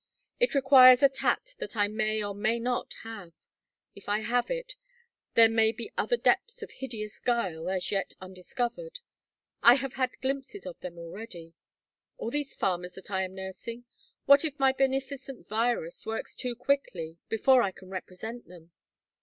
It 0.39 0.55
requires 0.55 1.03
a 1.03 1.09
tact 1.09 1.59
that 1.59 1.77
I 1.77 1.87
may 1.87 2.23
or 2.23 2.33
may 2.33 2.57
not 2.57 2.91
have. 3.03 3.33
If 3.93 4.09
I 4.09 4.21
have 4.21 4.49
it, 4.49 4.73
there 5.35 5.47
may 5.47 5.71
be 5.71 5.93
other 5.95 6.17
depths 6.17 6.63
of 6.63 6.71
hideous 6.71 7.19
guile, 7.19 7.69
as 7.69 7.91
yet 7.91 8.15
undiscovered. 8.19 8.97
I 9.61 9.75
have 9.75 9.93
had 9.93 10.19
glimpses 10.19 10.65
of 10.65 10.79
them 10.79 10.97
already. 10.97 11.53
All 12.17 12.31
these 12.31 12.55
farmers 12.55 12.93
that 12.95 13.11
I 13.11 13.21
am 13.21 13.35
nursing? 13.35 13.85
What 14.25 14.43
if 14.43 14.57
my 14.57 14.71
beneficent 14.71 15.47
virus 15.47 16.03
works 16.03 16.35
too 16.35 16.55
quickly 16.55 17.19
before 17.29 17.61
I 17.61 17.69
can 17.69 17.91
represent 17.91 18.47
them? 18.47 18.71